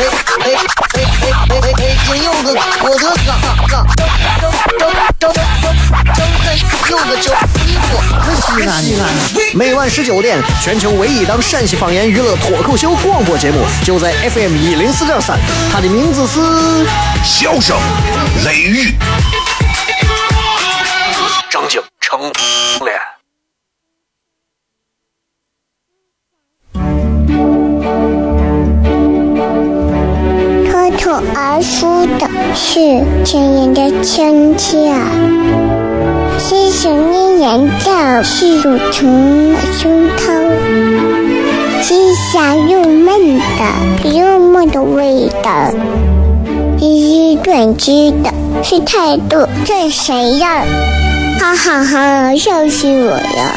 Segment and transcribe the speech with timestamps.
[0.00, 0.48] 哎哎
[0.94, 0.98] 哎
[1.50, 1.92] 哎哎！
[2.06, 3.28] 金柚子，我的嘎
[3.68, 5.32] 嘎，张张张张张
[6.88, 7.28] 张柚子，
[9.52, 15.38] 每晚十九点，全球唯一档陕西方言娱乐脱口秀广播节目，就在 FM 一零四点三，
[15.70, 16.40] 它的名字是
[17.22, 17.76] 《笑声
[18.46, 18.88] 雷雨》，
[21.50, 22.32] 张景成
[31.34, 32.80] 而输的是
[33.24, 34.92] 亲人的亲切，
[36.38, 40.22] 是想念人的是乳虫的胸膛，
[41.82, 45.70] 是香又闷的幽默的味道，
[46.78, 50.64] 是短知的是态度这谁呀？
[51.38, 53.54] 哈哈哈，笑死我了！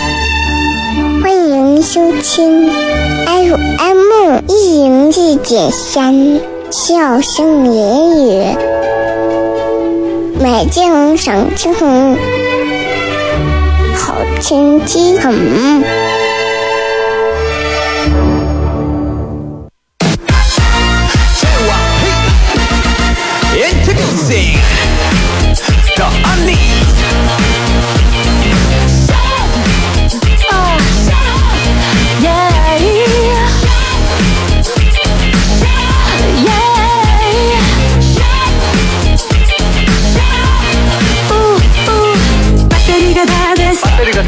[1.21, 2.69] 欢迎收听
[3.25, 6.52] FM 一零四点三。
[6.75, 8.57] 笑声言语，
[10.39, 11.71] 美景赏晴
[13.93, 15.83] 好天气很。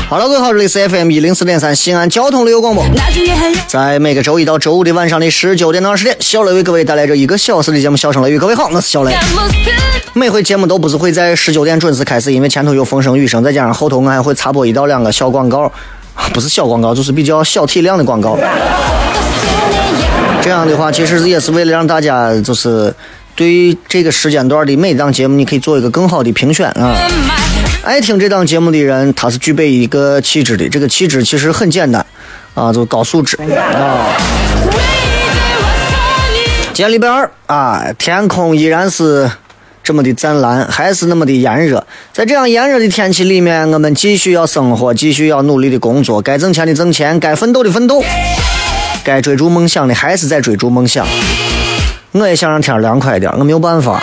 [0.08, 2.86] 好了，各位好，这里是 FM 一零四点三西安交通旅游广播，
[3.68, 8.38] 在每个周一到周五的晚上的十九点到二十点，小雷为各位带来这一个小时的节目《笑声雷雨》。
[8.40, 9.16] 各位好，我是小雷。
[10.14, 15.72] 每回节目都不是会在十九点准时开始，因为前头有风声雨声，再加上后头我还会插播一到两个小广告，
[16.32, 18.38] 不是小广告，就是比较小体量的广告。
[20.44, 22.94] 这样的话，其实也是为了让大家就是
[23.36, 26.96] 对这个时间段的每档节目，你可以做一个更好的评选啊。
[27.86, 30.68] 爱听这档节目的人，他是具备一个气质的。
[30.68, 32.04] 这个气质其实很简单，
[32.56, 34.08] 啊，就高素质啊。
[36.74, 39.30] 今天礼拜二啊，天空依然是
[39.84, 41.86] 这么的湛蓝，还是那么的炎热。
[42.12, 48.04] 在这样炎热的天气里面，我们继续要生活，继续要努力的工作，该挣钱的挣钱，该奋斗的奋斗，
[49.04, 51.06] 该追逐梦想的还是在追逐梦想。
[52.14, 54.02] 我也想让天凉快一点，我没有办法。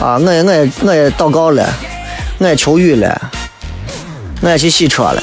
[0.00, 1.72] 啊，我也我也我也祷告了。
[2.38, 3.20] 我也求雨了，
[4.40, 5.22] 我也去洗车了。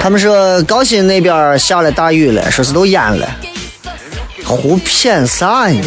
[0.00, 3.28] 他们说高新那边下了大雨了，说是都淹了。
[4.44, 5.80] 胡骗啥呢？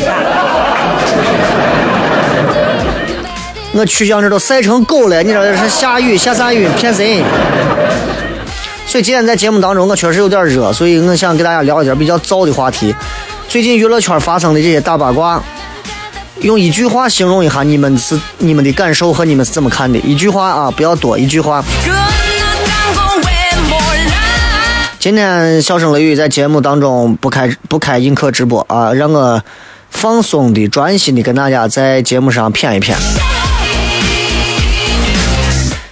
[3.73, 6.69] 我曲江这都晒成狗了，你知道这是下雨下啥雨？
[6.77, 7.23] 骗谁？
[8.85, 12.95] 所以今天在节目当中，我确实有点热，所以我想给大家聊一点比较燥的话题。
[13.49, 15.43] 最近娱乐圈发生的这些大八卦。
[16.43, 19.97] 用一句话形容一下你们是你们的感受和你们是怎么看的？
[19.99, 21.63] 一句话啊，不要多，一句话。
[24.99, 29.41] 今天笑声雷雨在节目当中不开不开映客直播啊，让我
[29.89, 32.93] 放松的、专心的跟大家在节目上谝一谝。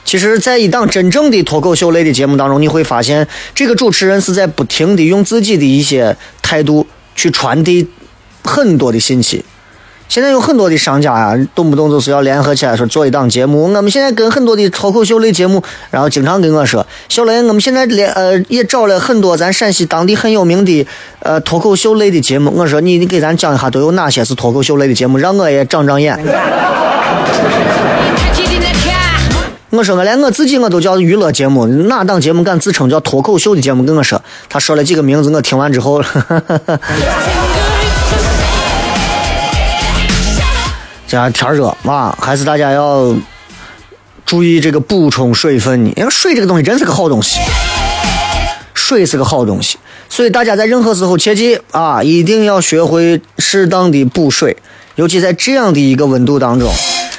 [0.04, 3.26] 其实，在一档真正的脱口秀类的节目当中，你会发现
[3.56, 6.86] 这个主持人是在不停的用自己的一些态度
[7.16, 7.88] 去传递
[8.44, 9.46] 很多的信息。
[10.12, 13.72] 现在有很多的商家啊，动不动就是要联合起来说做一档节目。
[13.74, 20.86] 我们现在跟很多的脱口秀类节目，然后经常跟我说：“小雷，我们现在连呃也找了很多咱陕西当地很有名的
[21.20, 26.20] 呃脱口秀类的节目。”我说：“你你给咱讲一下都有哪些是脱口秀类的节目，让我也长长眼。
[29.72, 33.86] ”我说我连我自己我都叫娱乐节目，哪档节目敢自称叫脱口秀的节目？
[33.86, 36.04] 跟我说，他说了几个名字，我听完之后。
[36.04, 36.12] 现
[41.20, 43.14] 在天热啊，还是大家要
[44.26, 45.92] 注意这个补充水分呢。
[45.98, 47.40] 因为水这个东西真是个好东西，
[48.74, 49.78] 水是个好东西，
[50.08, 54.56] 所以大家在任何时候切记啊，一定要学会适当的补水，
[54.96, 56.72] 尤其在这样的一个温度当中，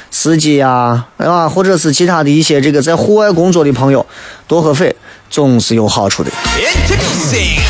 [0.09, 4.03] 司机呀，啊，或者是其他的一些这个在户外工作的朋友，
[4.47, 4.95] 多喝水
[5.29, 7.62] 总是有好处的 introduce。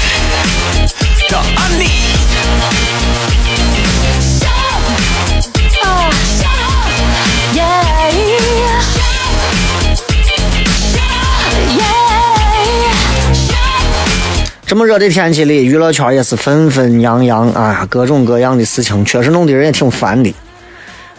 [14.66, 20.34] 这么热的天气里，娱乐圈也是纷纷扬扬啊，各种各样的事情，确实弄得人也挺烦的。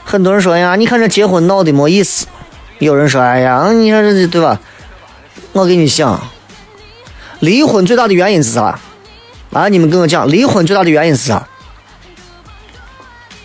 [0.02, 2.26] 很多人说呀，你看这结婚闹的没意思。
[2.79, 4.61] 有人说，哎呀，你看这对吧？
[5.52, 6.20] 我给你讲，
[7.41, 8.79] 离婚最大的原因是啥？
[9.52, 11.47] 啊，你们跟我讲，离婚最大的原因是啥？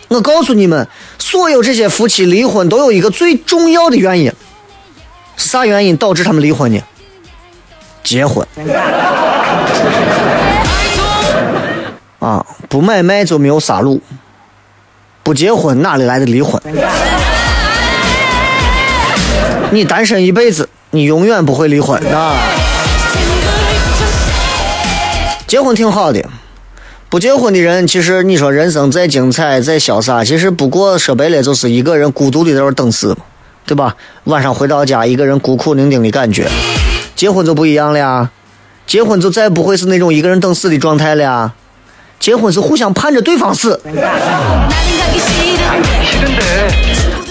[0.08, 0.88] 我告诉你们，
[1.18, 4.32] 所有这些夫妻离婚都有一个最重要的原因，
[5.36, 6.82] 是啥原因导致他们离婚呢？
[8.02, 8.44] 结婚。
[12.20, 13.98] 啊，不买卖就没有杀戮，
[15.22, 16.60] 不结婚哪里来的离婚？
[19.72, 22.34] 你单身一辈子，你永远不会离婚啊！
[25.46, 26.28] 结婚挺好的，
[27.08, 33.16] 不结婚的人，其实你说人生再精彩再潇洒，其实不过说白了就是一个人孤独的在那等死，
[33.64, 33.96] 对吧？
[34.24, 36.48] 晚上回到家，一个人孤苦伶仃的感觉。
[37.14, 38.30] 结婚就不一样了呀，
[38.90, 41.52] 结婚就再不会是那种一个人等死的状态了呀。
[42.18, 43.80] 结婚是互相盼着对方死。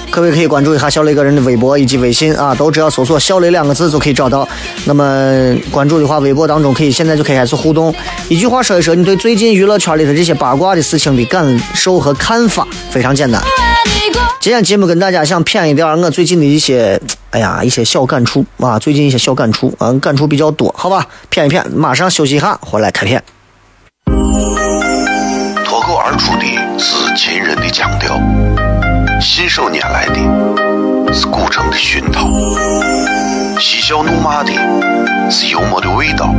[0.09, 4.47] 各位可以关注一下小雷个人的微博以及微信啊，都只要搜索“小雷”两个字就可以找到。
[4.85, 7.93] 那么关注的话，微博当中可以现在就可以开始互动，
[8.29, 13.43] 一句话说一说你对最近娱乐圈里的这些八卦的事情的感受和看法，非常简单。
[14.39, 16.97] 今天节目跟大家想谝一点我最近的一些，
[17.31, 23.21] 哎呀，一些小感触啊，最近一些小感触啊，感触比较多，好吧，谝一谝，马上休息一下，回来开片。
[25.65, 26.45] 脱口而出的
[26.79, 28.17] 是秦人的腔调，
[29.19, 32.29] 信手拈来的是古城的熏陶，
[33.59, 34.53] 嬉笑怒骂的
[35.29, 36.33] 是幽默的味道，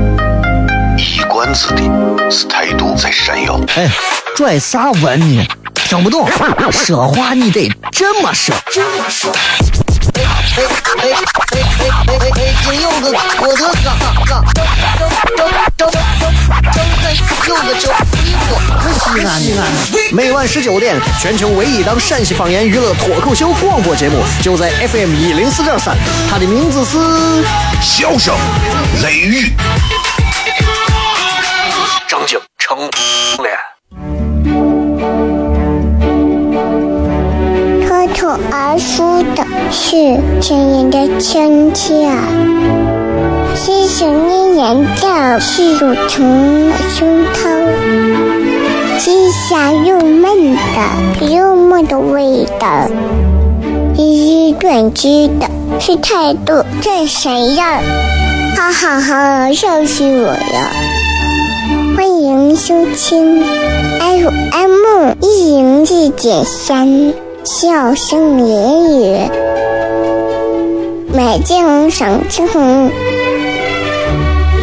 [1.01, 1.91] 一管之地
[2.31, 3.59] 是态度在闪耀。
[3.75, 3.89] 哎，
[4.37, 5.47] 拽啥文呢？
[5.75, 6.29] 听不懂，
[6.71, 8.55] 说话你得这么说。
[8.71, 9.33] 这么说。
[10.13, 10.63] 哎哎
[10.99, 11.09] 哎
[11.53, 12.75] 哎哎哎！
[12.75, 14.45] 又个我的哥哥，张张张
[15.37, 15.91] 张张张哥，
[17.49, 17.85] 又个叫
[18.99, 20.13] 西安的西安的。
[20.13, 25.97] 每晚十九点，全球唯一档陕西方言娱乐脱口秀广播节目，就在 FM 一零四点三，
[26.31, 26.99] 它的名字是
[27.81, 28.35] 《笑声
[29.03, 29.47] 雷雨》。
[38.51, 42.11] 而说的是亲人的亲切，
[43.57, 47.41] 是想念人的是乳虫胸膛，
[48.99, 52.89] 是香又闷的幽默的味道，
[53.97, 55.49] 是短知的
[55.81, 57.65] 是态度最闪耀，
[58.57, 60.37] 哈哈哈，笑死我了！
[61.97, 63.43] 欢迎收听
[63.99, 67.30] FM 一零四点三。
[67.45, 69.31] 笑声言语，
[71.13, 72.91] 美景赏晴空，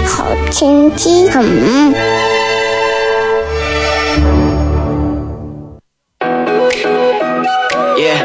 [0.05, 1.43] 好天气很。
[7.97, 8.21] Yeah.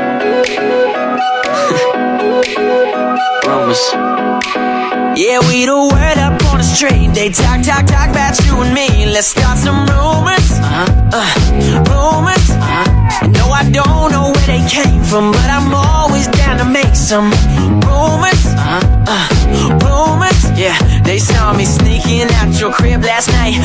[3.44, 3.94] Rumors.
[5.16, 7.14] Yeah, we the word up on the street.
[7.14, 9.06] They talk, talk, talk about you and me.
[9.06, 10.52] Let's start some rumors.
[10.60, 10.86] Uh-huh.
[11.12, 11.26] Uh,
[11.88, 12.50] rumors.
[12.50, 12.84] Uh-huh.
[13.28, 17.32] No, I don't know they came from, but I'm always down to make some
[17.88, 18.44] rumors.
[18.54, 19.28] Uh, uh,
[19.80, 20.76] rumors, yeah.
[21.02, 23.60] They saw me sneaking out your crib last night.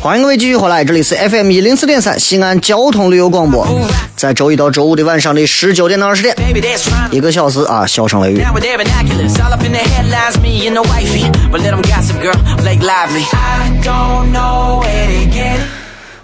[0.00, 3.66] 欢迎各位继续回来，这里是 FM 一零四点三西安交通旅游广播，
[4.14, 6.34] 在周一到周五的晚上的十九点到二十点，
[7.10, 8.42] 一个小时啊，笑声雷雨。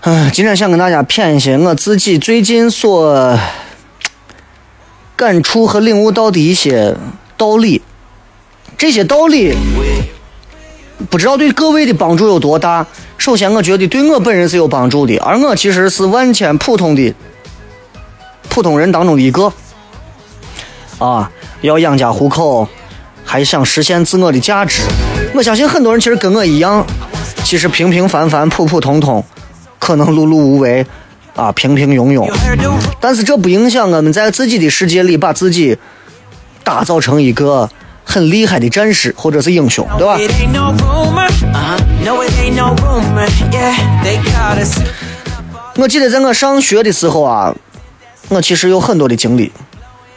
[0.05, 3.39] 嗯，今天想跟大家谝一些我自己最近所
[5.23, 6.97] 感触和领悟到的一些
[7.37, 7.81] 道理。
[8.77, 9.55] 这些道理
[11.09, 12.85] 不知道对各位的帮助有多大。
[13.19, 17.15] 首先，我觉得对我本人是有帮助的，而我其实是万千普通的
[18.49, 19.53] 普通人当中的一个。
[20.99, 22.67] 啊，要养家糊口，
[23.25, 24.83] 还想实现自我的价值。
[25.35, 26.85] 我相信很多人其实跟我一样，
[27.45, 29.25] 其实平平凡凡、普普通通。
[29.79, 30.85] 可能碌碌无为，
[31.35, 32.31] 啊，平平庸庸，
[33.01, 35.77] 但是这不影响我们在自己的世界里把自己
[36.63, 37.69] 打造成一个
[38.05, 40.19] 很厉害的战士或者是英雄，对吧？
[45.77, 47.55] 我记得在我上学的时候啊，
[48.29, 49.51] 我其实有很多的经历，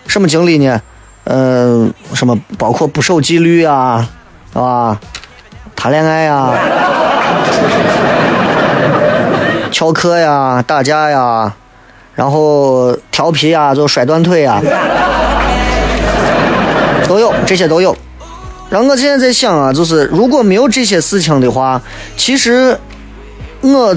[0.07, 0.81] 什么经历呢？
[1.23, 4.07] 嗯，什么包括不守纪律啊，
[4.53, 4.99] 啊，
[5.75, 7.04] 谈恋爱呀。
[9.71, 11.53] 翘课呀，打架呀，
[12.13, 14.61] 然后调皮呀，就摔断腿呀，
[17.07, 17.95] 都有这些都有。
[18.69, 21.81] 然后我现在在想啊，就是如果没有这些事情的话，
[22.17, 22.77] 其实
[23.61, 23.95] 我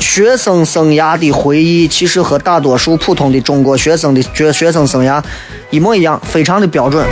[0.00, 5.22] 学生生涯的回忆，其实和大多数普通的中国学生的学学生生涯
[5.70, 7.06] 一模一样，非常的标准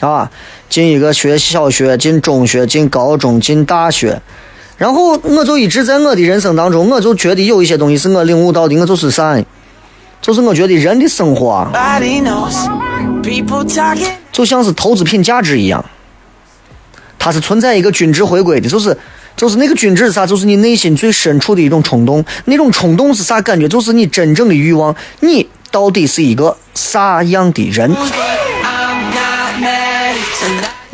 [0.00, 0.30] 啊。
[0.68, 4.20] 进一个学小学，进中学，进高中，进大学，
[4.76, 9.36] 然后我就一直在我的人生当中，我就觉得有一些东西是我领悟到的，我就是啥，
[10.20, 11.70] 就是我觉得人的生活啊，
[14.32, 15.84] 就像是投资品价值一样，
[17.18, 18.96] 它是存在一个均值回归的，就是
[19.36, 20.26] 就是那个均值是啥？
[20.26, 23.68] 就是你内心最深处的一种冲动，那种冲动是啥感觉？
[23.68, 27.94] 就是你真正的欲望，你到底是一个啥样的人？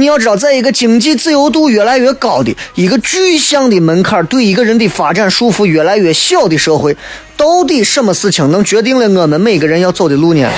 [0.00, 6.96] 你要知道，在一个经济自由度越来越高的一个具象的门槛对一个人的发展束缚越来越小的社会，
[7.36, 10.48] 到底什么事情能决定了我们每个人要走的路呢？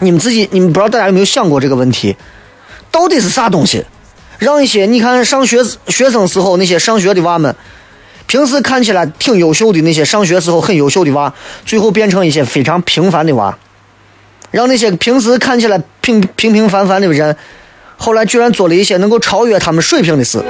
[0.00, 2.14] 你们自己，你们不知道大家有没有想过这个问题？
[2.90, 3.82] 到底是啥东西，
[4.38, 7.56] 让一些你看上学学生时候那些上学的娃们，
[8.26, 11.32] 平时看起来挺优秀的那些上学时候很优秀的娃，
[11.64, 13.56] 最后变成一些非常平凡的娃，
[14.50, 17.34] 让那些平时看起来平平平凡凡的人。
[18.02, 20.42] 后来居然做了一些能够超越他们水平的事，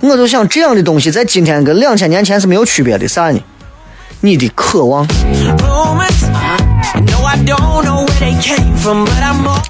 [0.00, 3.40] 我就想这样的东西在今天跟两千年前是没有区别的，啥呢？
[4.20, 5.04] 你的渴望。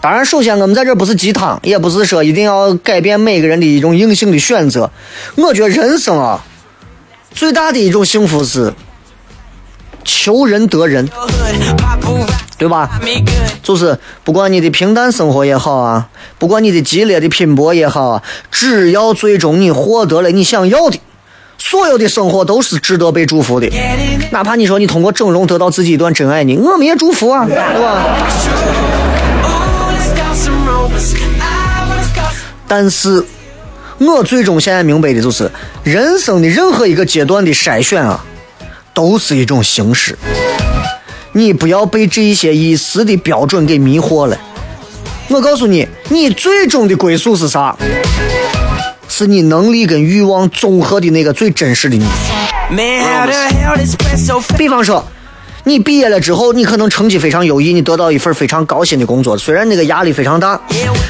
[0.03, 4.91] 当然，首先我们在这不是鸡汤，也不是说一定要改变每个人的一种硬性的选择。
[5.37, 6.45] 我觉得人生啊，
[7.31, 8.75] 最大的一种幸福是
[10.05, 11.09] 求人得人。
[12.59, 12.91] 对吧？
[13.63, 20.99] 就是不管你的平淡生活也好啊，不管你的激烈的拼搏也好啊，只要最终你获得了你想要的，
[21.57, 23.71] 所有的生活都是值得被祝福的。
[24.33, 28.03] 哪怕你说你通过整容得到自己一段真爱呢，我们也祝福啊，对吧？
[32.67, 33.25] 但是，
[33.99, 35.49] 我最终现在明白的就是，
[35.85, 38.25] 人生的任何一个阶段的筛选啊，
[38.99, 40.19] 都是一种形式。
[41.31, 44.37] 你不要被这一些一时的标准给迷惑了。
[45.29, 47.77] 我告诉你，你最终的归宿是啥？
[49.09, 52.05] 是你能力跟欲望综合的那个最真实的你。
[54.59, 55.05] 比方说。
[55.65, 60.59] 你毕业了之后，你可能成绩非常优异，你得到一份非常高薪的工作，虽然那个压力非常大，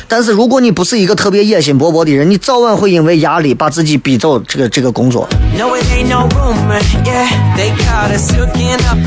[0.08, 5.28] 但是如果你不是一个特别野心勃勃的人，你早晚会因为压力把自己逼走这个这个工作。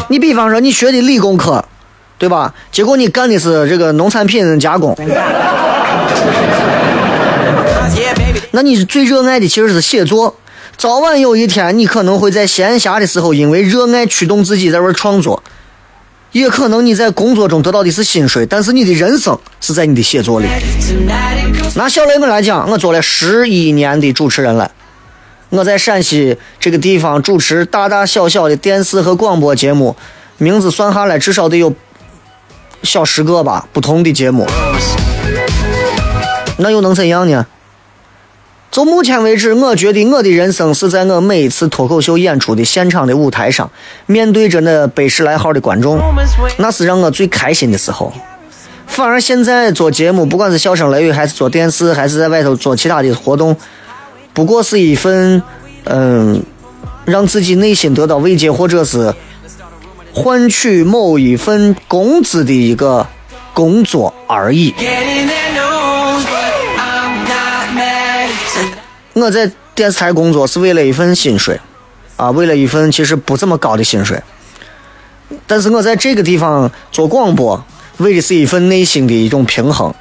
[0.07, 1.63] 你比方说你学的理工科，
[2.17, 2.53] 对吧？
[2.71, 4.95] 结果你干的是这个农产品加工，
[8.51, 10.33] 那你最热爱的其实是写作。
[10.81, 15.39] 早晚有一天，你可能会在闲暇的时候，因为热爱驱动自己在玩创作；
[16.31, 20.47] 也可能你在工作中得到的是薪水，但是你的人生是在你的写作里。
[21.75, 24.71] 拿小雷我来讲，我做了十一年的主持人了，
[25.49, 29.95] 我在陕西这个地方主持大大小小的电视和广播节目，
[30.39, 31.75] 名字算下来至少得有
[32.81, 34.47] 小十个吧，不同的节目。
[36.57, 37.45] 那又能怎样呢？
[38.71, 43.69] 就目前为止，我觉得我的人生是在我每一次脱口秀演出的现场的舞台上，
[44.05, 45.99] 面对着那百十来号的观众，
[46.57, 48.13] 那是让我最开心的时候。
[48.87, 53.55] 反而现在做节目，不管是笑声雷雨，还是做电视，还是在外头做其他的活动，
[54.31, 55.43] 不过是一份，
[55.83, 56.41] 嗯，
[57.03, 59.13] 让自己内心得到慰藉，或者是
[60.13, 63.05] 换取某一份工资的一个
[63.53, 64.73] 工作而已。
[69.13, 71.59] 我在电视台工作是为了一份薪水，
[72.15, 74.21] 啊，为了一份其实不怎么高的薪水。
[75.45, 77.63] 但是我在这个地方做广播，
[77.97, 79.93] 为的是一份内心的一种平衡，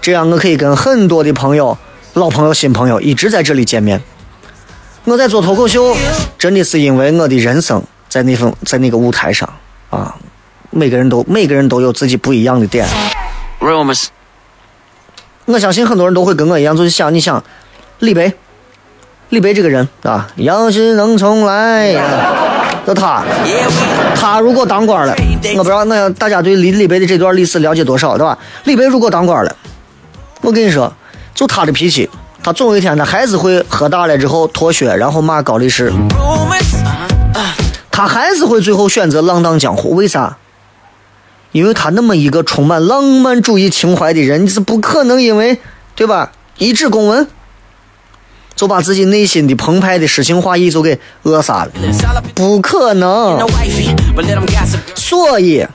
[0.00, 1.76] 这样我可以跟很多的朋友、
[2.14, 4.02] 老朋友、新朋友一直在这里见面。
[5.04, 5.96] 我在做脱口秀，
[6.36, 9.48] 真的是因为我的人生在那份在那个舞台上
[9.90, 10.16] 啊，
[10.70, 12.86] 每个人都每个人都有自己不一样的点。
[15.44, 17.42] 我相信很多人都会跟我一样，就是想你想
[18.00, 18.32] 李白。
[19.30, 21.92] 李白这个人啊，要是能重来，
[22.86, 23.24] 就他，
[24.14, 25.12] 他如果当官了，
[25.56, 28.38] 我不知道那大家对李李白的这段历史了解多少，对吧？
[28.64, 29.56] 李白如果当官了，
[30.42, 30.92] 我跟你说，
[31.34, 32.08] 就他的脾气，
[32.40, 35.92] 他总有一天他还是会喝大了之后脱靴，然后骂高力士，
[37.90, 39.96] 他还是会最后选择浪荡江湖。
[39.96, 40.36] 为啥？
[41.50, 45.58] 因为他那么一个充满浪漫主义情怀的人，你是不可能因为
[45.96, 46.30] 对吧？
[46.58, 47.26] 一纸公文。
[48.56, 51.70] 就把自己内心的澎湃的诗情画意就给扼杀了，
[52.34, 53.38] 不可能。
[54.94, 55.66] 所以，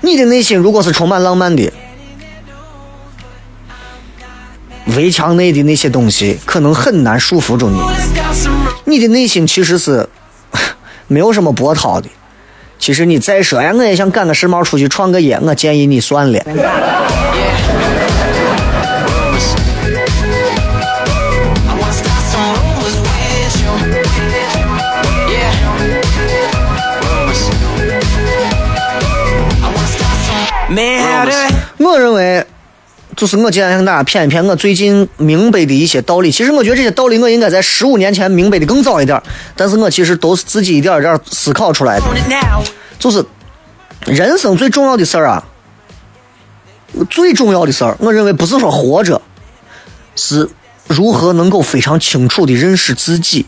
[0.00, 1.70] 你的内心如果是充满浪漫的，
[4.96, 7.78] 围墙内的那些东西可能很难束缚住你。
[8.84, 10.08] 你的内心其实是
[11.08, 12.08] 没有什么波涛的。
[12.78, 16.40] 其实你再说哎，我也想赶个时髦出去创个业，我建议你算了。
[32.00, 32.44] 认为，
[33.16, 36.30] 就是我今天跟大家谝一谝我最近明白的一些道理。
[36.30, 39.20] 其实我觉得这些道理我应该在十五年前明白的更早一点，
[39.54, 42.04] 但是我其实都是自己一点一点思考出来的。
[42.98, 43.24] 就 是
[44.06, 45.44] 人生最重要的事儿啊，
[47.10, 49.20] 最重要的事儿，我认为不是说活着，
[50.16, 50.48] 是
[50.88, 53.46] 如何能够非常清楚的认识自己。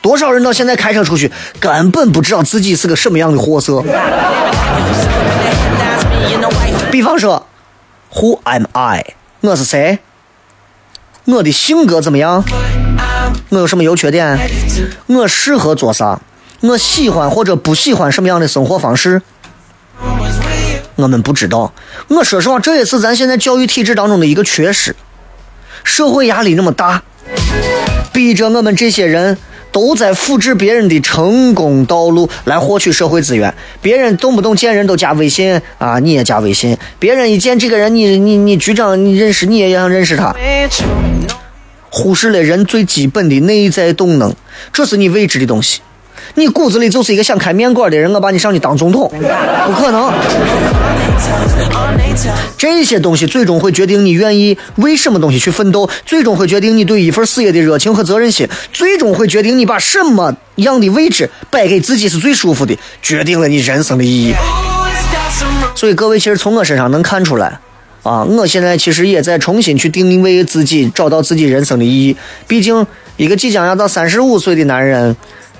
[0.00, 3.82] 多少人到现在开车出去，根本不知道自己是个什么样的货色。
[6.90, 7.46] 比方说
[8.14, 9.14] ，Who am I？
[9.40, 9.98] 我是谁？
[11.24, 12.44] 我的性格怎么样？
[13.50, 14.38] 我有什么优缺点？
[15.06, 16.20] 我适合做啥？
[16.60, 19.22] 我喜欢或者不喜欢什么样的生活方式？
[20.96, 21.72] 我们不知道。
[22.08, 24.94] 我说实话，这也是咱现在教育体制当中的一个缺失。
[25.84, 27.02] 社会压力那么大，
[28.12, 29.38] 逼着我们这些人。
[29.72, 33.52] 都在复制别人的成功道路来获取社会资源。
[33.80, 36.76] 别人动不动见人都加微信啊，你也加微信。
[36.98, 40.36] 别人一见这个人，你你你局长你认识，你也想认识他。
[41.90, 44.34] 忽视了人最基本的内在动能，
[44.72, 45.80] 这是你未知的东西。
[46.34, 49.10] 你骨子里就是一个想开面馆的人，我把你上去当总统，
[49.66, 50.10] 不可能。
[52.56, 64.34] 这些东西最终会决定你愿意为什么东西去奋斗，最终会决定你对一份事业的热情和责任心，最终会决定你把什么样的位置摆给自己是最舒服的，决定了你人生的意义。
[65.74, 67.58] 所以各位其实从我身上能看出来，
[68.02, 72.16] 啊，我现在其实也在重新去定位自己，找到自己人生的意义。
[72.46, 75.14] 毕竟一个即将要到三十五岁的男人。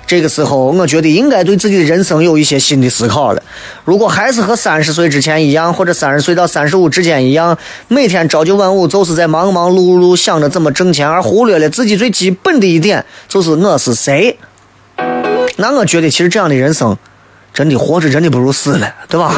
[0.05, 3.41] 这个时候，我觉得应该对自己的人生有一些新的思考了。
[3.83, 14.37] 如果还是和三十岁之前一样，或者三十岁到三十五之间一样，每天朝九晚五，就是在忙忙碌碌想着怎么挣钱，而忽略了自己最基本的一点，就是我是谁。
[15.55, 16.97] 那我觉得，其实这样的人生，
[17.53, 19.33] 真的活着真的不如死了，对吧？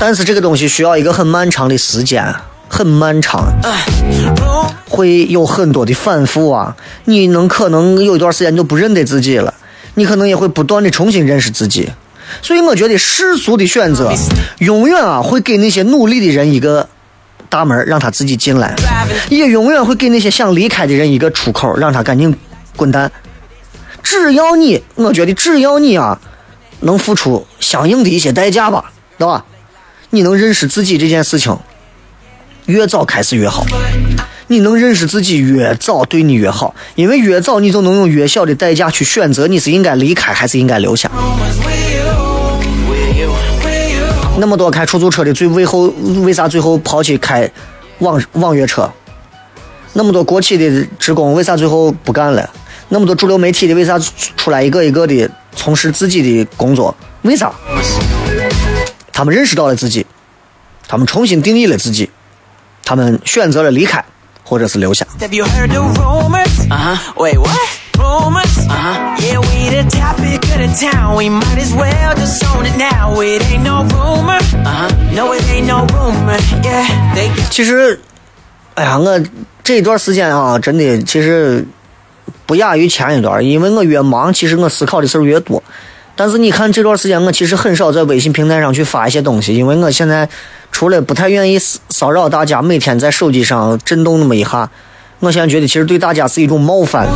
[0.00, 2.34] 但是这个东西需要一个很漫长的时间。
[2.72, 3.52] 很漫长，
[4.88, 6.74] 会有很多的反复啊！
[7.04, 9.52] 你能可能有一段时间你就不认得自己了，
[9.96, 11.90] 你可能也会不断的重新认识自己。
[12.40, 14.10] 所以我觉得世俗的选择，
[14.60, 16.88] 永远啊会给那些努力的人一个
[17.50, 18.74] 大门，让他自己进来；
[19.28, 22.34] 也永远会给那些想离开的人一个出口，让他赶紧
[22.74, 23.12] 滚蛋。
[24.02, 26.18] 只要你，我觉得只要你啊，
[26.80, 29.44] 能付出相应的一些代价吧，对吧？
[30.08, 31.54] 你能认识自己这件事情。
[32.72, 33.66] 越早开始越好，
[34.46, 41.10] 你能认识自己越早，对你越好，因为越早你就能用越小的代价去选择你是应该离开还是应该留下。
[44.38, 45.92] 那么多开出租车的最为后
[46.24, 47.48] 为啥最后抛弃开
[47.98, 48.90] 网网约车？
[49.92, 52.48] 那么多国企的职工为啥最后不干了？
[52.88, 53.98] 那么多主流媒体的为啥
[54.38, 56.96] 出来一个一个的从事自己的工作？
[57.20, 57.52] 为啥？
[59.12, 60.06] 他们认识到了自己，
[60.88, 62.08] 他们重新定义了自己。
[62.92, 64.04] 他们选择了离开，
[64.44, 65.06] 或者是留下。
[77.50, 77.98] 其实，
[78.74, 79.18] 哎呀，我
[79.64, 81.66] 这一段时间啊，真的其实
[82.44, 85.62] 不亚于前一段，因为我越忙，其实我思考的事儿越多。
[86.14, 90.28] 但是你看这段时间，我其实很少在微信平台上去发一些东西，因为我现在
[90.70, 94.68] 除了不太愿意骚扰大家，每天在手机上震动那么一下，
[95.20, 97.06] 我现在觉得其实对大家是一种冒犯。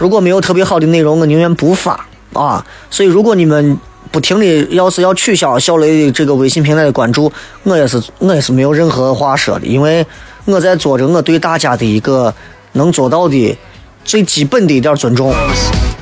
[0.00, 2.64] 如果没有特别好的内容，我宁愿不发啊。
[2.90, 3.76] 所以如果你们
[4.10, 7.30] 不停的要是要取消小雷的这个微信平台的关注，
[7.64, 10.06] 我也是我也是没有任何话说的，因为
[10.44, 12.32] 我在做着我对大家的一个
[12.72, 13.58] 能做到的
[14.04, 15.34] 最基本的一点尊重。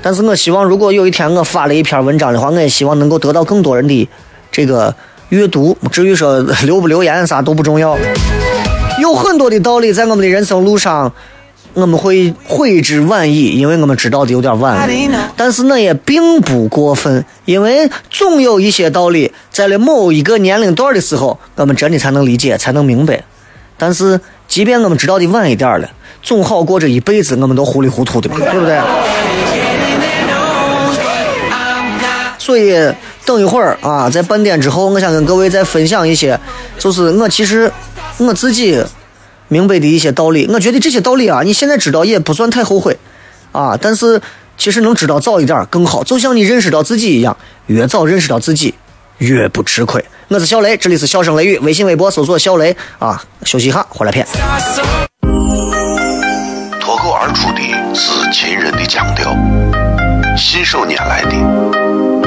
[0.02, 4.08] 但是我希望，如果有一天我发了一篇文章的话，我也希望能够得到更多人的
[4.50, 4.94] 这个
[5.28, 5.76] 阅读。
[5.92, 7.98] 至于说留不留言啥都不重要。
[9.00, 11.12] 有很多的道理在我们的人生路上，
[11.74, 15.32] 我们会悔之晚矣，因为我们知道的有点晚了。
[15.36, 23.22] 但是那也并不过分，因为总有一些道理，在了某一个年龄段的时候，我们真的才能理解，才能明白。
[23.78, 25.88] 但是，即便我们知道的晚一点了，
[26.22, 28.78] 总好过这一辈子我们都糊里糊涂的吧，对不对？
[32.40, 32.74] 所以
[33.26, 36.40] 等一会儿啊，在半点之后，我想跟各位再分享一些，
[36.78, 37.70] 就是我其实
[38.16, 38.82] 我自己
[39.48, 40.48] 明白的一些道理。
[40.50, 42.96] 我觉得这些道理啊，你现在知道也不算太后悔
[43.52, 44.18] 啊，但是
[44.56, 46.02] 其实能知道早一点更好。
[46.02, 48.74] 就像你认识到自己一样，越早认识到自己，
[49.18, 50.02] 越不吃亏。
[50.28, 54.26] 我是小雷，这里是笑声雷雨，微信、微博搜索小雷啊，休息一下，回来片。
[56.80, 57.60] 脱口而出的
[57.94, 59.36] 是秦人的腔调，
[60.38, 62.09] 信手拈来的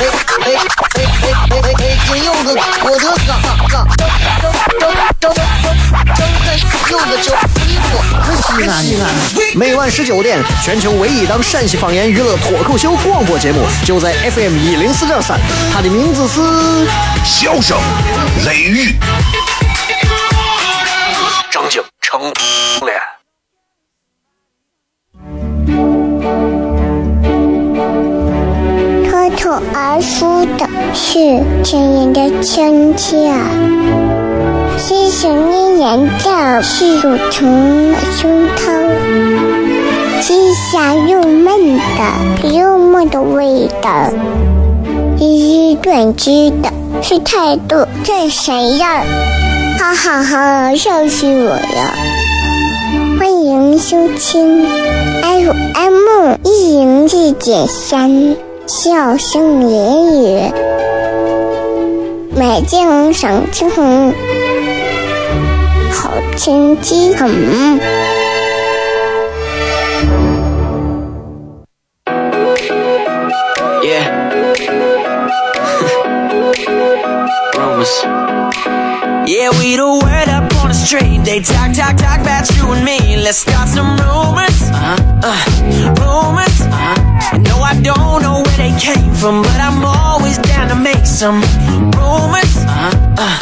[0.00, 0.54] 哎哎
[0.94, 1.02] 哎
[1.50, 1.98] 哎哎！
[2.06, 3.34] 金柚子，我的哥哥，张
[3.68, 3.84] 张
[4.78, 5.44] 张张张
[6.90, 7.28] 柚子就
[7.64, 7.98] 衣服，
[8.36, 9.02] 西安西安。
[9.56, 15.36] 每晚十九点，全球唯一档陕西方言娱乐脱口秀广播节目，就在 FM 一零四点三。
[15.72, 16.40] 它的名字是
[17.24, 17.76] 《笑声
[18.46, 18.92] 雷雨》，
[21.50, 22.20] 张景成
[22.86, 23.17] 脸。
[29.30, 31.18] 口而出的是
[31.62, 33.32] 亲人的亲切，
[34.78, 38.62] 是想念人的是乳成的胸膛，
[40.22, 44.10] 是香又闷的幽默的味道，
[45.18, 49.04] 是短知的是态度这谁样？
[49.78, 51.94] 哈哈哈，笑死我了！
[53.18, 54.66] 欢迎收听
[55.22, 58.47] FM 一零四点三。
[58.68, 60.52] 笑声言语，
[62.36, 64.12] 美景赏青红，
[65.90, 67.80] 好天气很。
[79.26, 81.24] Yeah, we the word up on the street.
[81.24, 83.16] They talk, talk, talk about you and me.
[83.16, 84.70] Let's start some rumors.
[84.72, 84.96] Uh-huh.
[85.22, 85.36] Uh,
[89.20, 91.40] from, but I'm always down to make some
[91.98, 92.52] rumors.
[92.62, 93.16] Uh-huh.
[93.18, 93.38] Uh,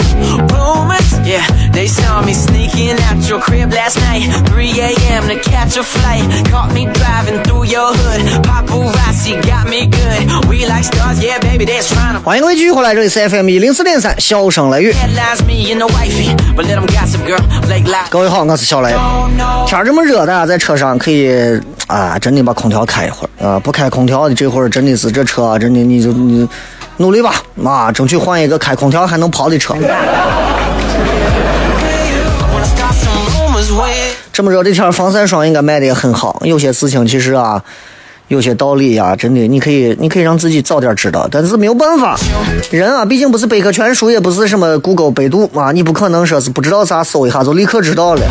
[0.55, 1.09] rumors.
[1.29, 2.33] Yeah, they saw me
[2.77, 4.29] sneaking out your crib last night.
[4.51, 5.29] 3 a.m.
[5.29, 6.23] to catch a flight.
[6.51, 8.23] Caught me driving through your hood.
[8.45, 10.49] Paparazzi got me good.
[10.49, 12.21] We like stars, yeah, baby, that's trying to.
[12.23, 14.95] 欢迎各位继续回来，这里是 FM 一零四点三，笑声雷雨。
[18.11, 18.95] 各位好，我是小雷。
[19.67, 21.31] 天这么热，大家在车上可以
[21.87, 23.59] 啊，真的把空调开一会儿啊。
[23.59, 26.47] 不开空调的这会儿真的是这车真的你就你
[26.99, 27.35] 努力吧
[27.65, 29.75] 啊，争取换一个开空调还能跑的车。
[34.33, 36.41] 这么热的天，防晒霜应该卖的也很好。
[36.45, 37.63] 有些事情其实啊。
[38.29, 42.19] 有些道理呀，真的，你可以，你可以让自己早点知道，但是没有办法，
[42.73, 48.23] 人啊，毕竟不是百科全书，也不是什么谷歌、百度啊，你不可能说是不知道啥搜一下就立刻知道了，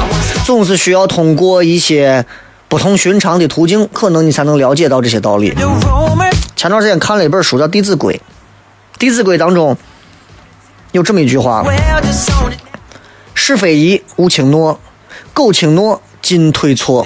[0.45, 2.25] 总是需要通过一些
[2.67, 5.55] 不同寻常的途径，可能你才能了解到这些道理。
[6.57, 8.13] 前段时间看了一本书，叫《弟子规》，
[8.99, 9.77] 《弟子规》当中
[10.91, 11.63] 有这么一句话：
[13.33, 14.77] 是非宜勿轻诺，
[15.35, 16.01] 苟轻诺。
[16.21, 17.05] 进退错，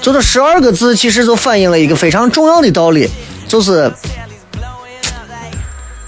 [0.00, 3.06] 就这十二个字，其实就反映了一个非常重要的道理，
[3.46, 3.92] 就是，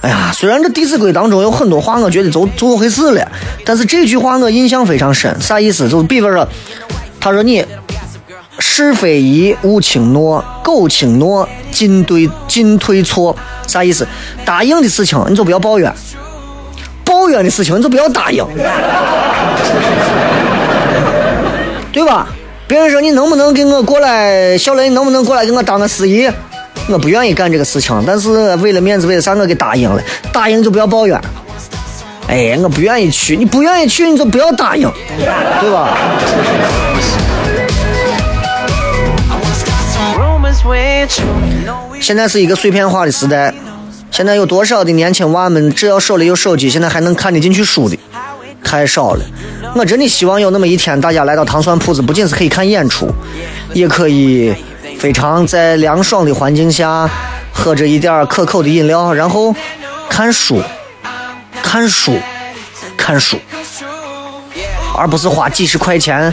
[0.01, 3.31] 哎呀，虽然这《弟子规》当中有很多话，我觉得就就回事了，
[3.66, 5.38] 但是这句话我印象非常深。
[5.42, 5.90] 啥意思？
[5.90, 6.49] 就是比方说，
[7.20, 7.62] 他说你
[8.59, 13.37] 是非宜勿轻诺，苟轻诺，进对进退错。
[13.66, 14.09] 啥意思？
[14.46, 15.92] 答应的事情你就不要抱怨，
[17.05, 18.42] 抱怨的事情你就不要答应。
[21.92, 22.29] 对吧？
[22.66, 26.31] 别人说你能不能给我过来，小雷，你能不能过来给我当个司仪？
[26.88, 30.00] 我不愿意干这个事情，但是为了面子，为了啥，我给答应了。
[30.33, 31.20] 答应就不要抱怨。
[32.29, 34.88] 哎，我不愿意去，你不愿意去，你就不要答应，
[35.61, 35.98] 对吧？
[42.00, 43.53] 现在是一个碎片化的时代，
[44.12, 47.98] 现在有多少的年轻娃们，只要手里有手机，现在还能看得进去书的？
[48.62, 49.24] 太少了，
[49.74, 53.09] 我真的希望有那么一天，大家来到糖蒜铺子，不仅是可以看演出，
[53.72, 54.54] 也可以
[54.98, 57.09] 非常在凉爽的环境下，
[57.52, 59.54] 喝着一点可口的饮料，然后
[60.09, 60.61] 看书，
[61.62, 62.18] 看书，
[62.96, 63.38] 看书，
[64.96, 66.33] 而不是花几十块钱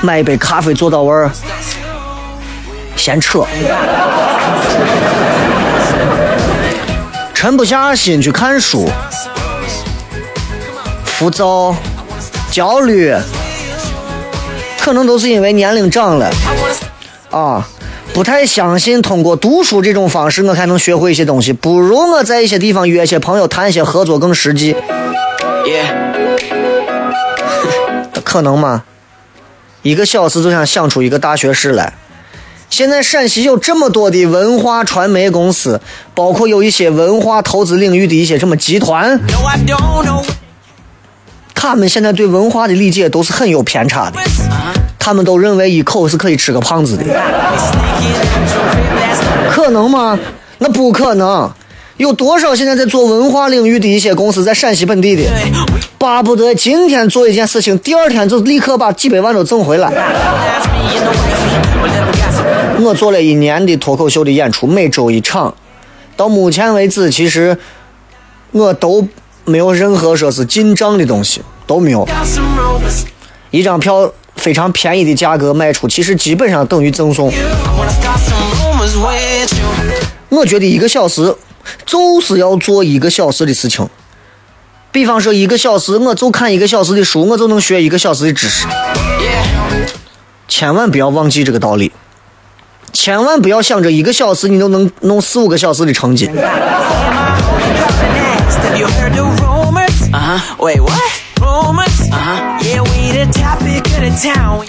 [0.00, 1.30] 买一杯咖啡坐到位儿
[2.96, 3.46] 闲扯，
[7.32, 8.88] 沉不下心去看书。
[11.04, 11.72] 浮躁、
[12.54, 13.12] 焦虑，
[14.78, 16.30] 可能都是因为年龄长了
[17.32, 17.68] 啊。
[18.12, 24.76] 不太相信通过读书这种方式我才能学会一些东西，不如我在一些地方约一些朋友谈一些合作更实际。
[28.22, 28.84] 可能吗？
[29.82, 31.94] 一个小时就想想出一个大学士来。
[32.70, 35.80] 现在陕西有这么多的文化传媒公司，
[36.14, 39.18] 包括有一些文化投资领域的一些什么集团，
[41.54, 44.18] 他们现在对文化的理解都是很有偏差的。
[44.98, 47.04] 他们都认为一口是可以吃个胖子的，
[49.50, 50.18] 可能吗？
[50.58, 51.50] 那不可能。
[51.98, 55.22] 有多少现在在做文化领域的一些公司在陕西本地的，
[55.96, 59.92] 巴不得今天做一件事情，第二天就立刻把几百万都挣回来。
[62.80, 65.54] 我做了一年的脱口秀的演出，每周一场，
[66.16, 67.56] 到目前为止，其实
[68.50, 69.06] 我都
[69.44, 72.08] 没有任何说是进账的东西，都没有。
[73.50, 77.32] 一张票非常便宜的价格卖出，其实基本上等于赠送。
[80.28, 81.34] 我觉得一个小时。
[81.86, 83.88] 就是要做一个小时的事情，
[84.92, 88.66] 比方说一个小时，我就看一个小时的书，我就能学一个小时的知识。
[90.46, 91.90] 千万不要忘记这个道理，
[92.92, 96.28] 千万不要想着一个小时你都能弄四五个小时的成绩。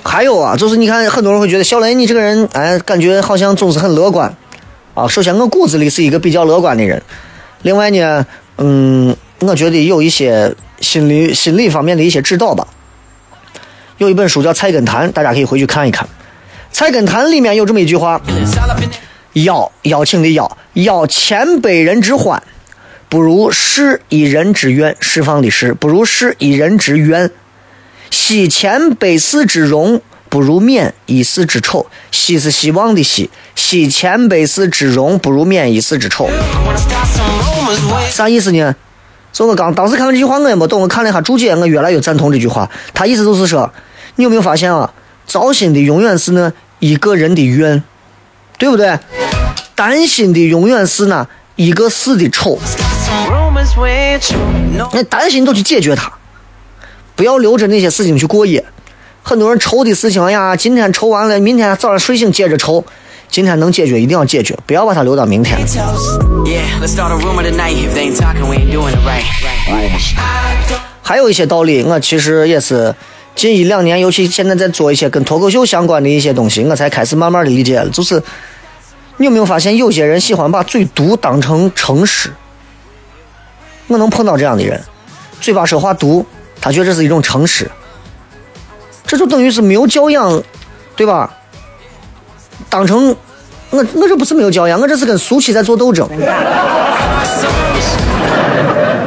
[0.03, 4.33] 还有啊，就是你看，很多人会觉得小雷你这个人，哎，感觉好像总是很乐观。
[4.93, 7.01] 啊，首先我骨子里是一个比较乐观的人，
[7.63, 8.25] 另外呢，
[8.57, 12.67] 嗯，我觉得有一些心理心理方面的一些指导吧。
[13.97, 16.07] 有一本书叫《菜根谭》，大家可以回去看一看。
[16.71, 18.21] 《菜根谭》里面有这么一句话：
[19.33, 22.41] 邀邀请的邀，邀千百人之欢，
[23.09, 24.95] 不如释一人之怨。
[24.99, 27.31] 释放的释，不如释一人之怨。
[28.09, 30.01] 惜千百世之荣。
[30.27, 36.29] 不如免一世之丑，惜是希望的惜，惜千百世之荣，不如免一世之丑。
[38.09, 38.75] 啥意思呢？
[39.31, 40.81] 就我刚当时看完这句话，我也没懂。
[40.81, 42.69] 我看了一下注解，我越来越赞同这句话。
[42.93, 43.71] 他意思就是说，
[44.17, 44.91] 你有没有发现啊？
[45.25, 47.81] 糟心的永远是那一个人的怨，
[48.57, 48.99] 对不对？
[49.73, 52.59] 担心的永远是那一个事的丑。
[54.93, 56.11] 那担心就去解决它，
[57.15, 58.63] 不要留着那些事情去过夜。
[59.23, 62.83] 很多人愁的事情，哎呀，今天愁完了，明天早上睡醒接着愁。
[63.27, 65.57] 今天能解决一定要解决，不要把它留到明天。
[71.01, 72.93] 还有一些道理，我其实也是
[73.35, 77.89] 近一两年，尤其现在在做一些跟脱口秀相关的一些东西，我才开始慢慢的理解了。
[77.89, 78.21] 就是
[79.17, 82.31] 你有没有发现，有些人喜欢把嘴毒当成诚实？
[83.87, 84.81] 我能碰到这样的人，
[85.41, 86.25] 嘴巴说话毒，
[86.59, 87.69] 他觉得这是一种诚实。
[89.05, 90.41] 这就等于是没有教养，
[90.95, 91.31] 对吧？
[92.69, 93.15] 当成
[93.69, 96.09] 我我这不是没有教养，我这是跟俗气在做斗争。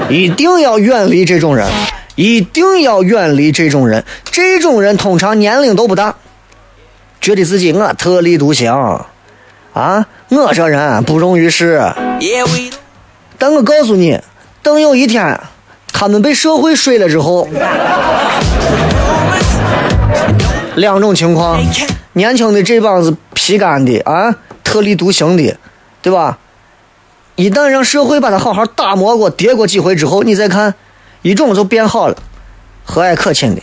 [0.09, 1.69] 一定要远离这种人，
[2.15, 4.05] 一定要远离这种人。
[4.31, 6.15] 这种人通常年龄都不大，
[7.21, 8.73] 觉得自己我特立独行
[9.73, 10.07] 啊！
[10.31, 11.83] 我这人不容于世。
[13.37, 14.19] 但我告诉你，
[14.63, 15.41] 等有一天
[15.93, 17.49] 他们被社会睡了之后。
[20.77, 21.61] 两种情况，
[22.13, 25.57] 年轻的这帮子皮干的啊，特立独行的，
[26.01, 26.39] 对吧？
[27.35, 30.75] 一旦让社会把他好好打磨过、叠过几回之后，你再看，
[31.23, 32.17] 一种就变好了，
[32.85, 33.61] 和蔼可亲的；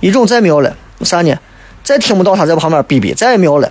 [0.00, 1.36] 一种再没有了，啥呢？
[1.84, 3.70] 再听不到他在旁边逼逼，再也没有了。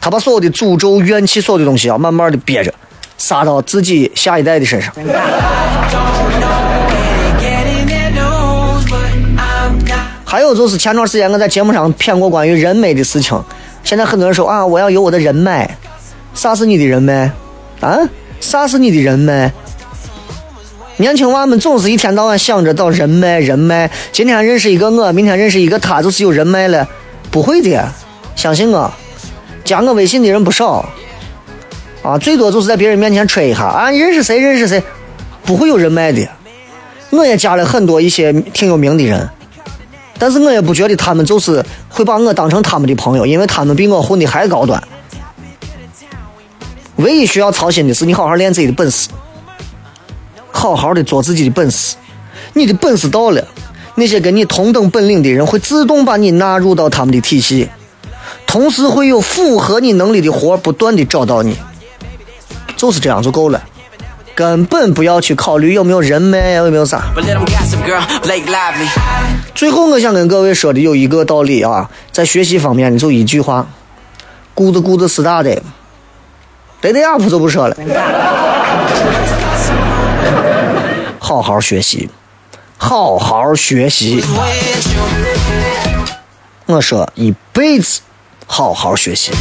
[0.00, 2.72] 他把所有的诅咒、怨气、所有的东西啊，慢慢的憋着，
[3.18, 4.92] 撒到自己下一代的身上。
[10.24, 13.40] 还有就是前段时间我在节目上骗过关于人脉的事情，
[13.84, 15.68] 现在很多人说啊，我要有我的人脉，
[16.34, 17.30] 啥是你的人脉？
[17.80, 17.98] 啊，
[18.40, 19.52] 啥是你的人脉？
[20.96, 23.90] 年轻娃们总是一天到晚想着找人脉，人脉。
[24.10, 26.88] 今天认识一个我，明天认识一个他，就是有人脉了。
[27.30, 27.88] 不会的，
[28.34, 28.92] 相信我，
[29.64, 30.88] 加我微信的人不少，
[32.04, 34.82] 啊，最多就是在别人面前吹一下啊，认识谁认识谁，
[35.42, 36.28] 不会有人脉的。
[37.08, 39.26] 我也加了很多一些挺有名的人。
[40.18, 44.80] 但是我也不觉得他们就是会把我当成他们的朋友，因为他们比我混的还高端。
[46.96, 49.08] 唯一需要操心的是，你好好练自己的本事，
[50.52, 51.96] 好好的做自己的本事。
[52.52, 53.42] 你的本事到了，
[53.94, 57.68] 那些跟你同等本领的人会自动把你纳入到他们的体系，
[58.46, 61.56] 同时会有符合你能力的活不断的找到你，
[62.84, 63.62] 就是这样就够了。
[64.34, 67.04] 根本不要去考虑有没有人脉，有没有啥。
[69.54, 73.66] 最后，我想跟各位说的有一个道理啊，在学习方面，你就一句话
[74.54, 75.58] ：，good good study，
[76.82, 77.76] 得得 up 就不说了，
[81.18, 82.10] 好好学习，
[82.76, 84.22] 好好学习。
[86.66, 88.02] 我说一辈子
[88.46, 89.32] 好好学习。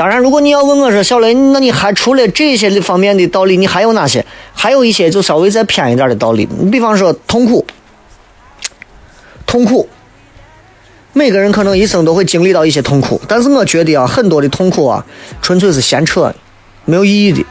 [0.00, 4.24] 当然，如果你要问我说小雷，那你还除了这些方面的道理，你还有哪些？
[4.54, 6.48] 还有一些就稍微再偏一点的道理。
[6.58, 7.66] 你比方说痛苦，
[9.46, 9.86] 痛苦，
[11.12, 15.04] 每个人可能一生都会经历到一些痛苦，但是我觉得啊，很多的痛苦啊，
[15.42, 16.34] 纯粹是闲扯，
[16.86, 17.44] 没有意义的。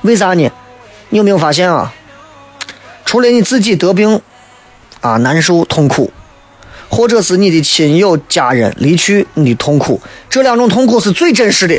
[0.00, 0.50] 为啥呢？
[1.10, 1.94] 你有没有发现啊？
[3.04, 4.20] 除了你自己得病
[5.02, 6.10] 啊难受痛苦。
[6.94, 11.74] 或者是你的亲友家人离去，你的痛苦，这两种痛苦是最真实的。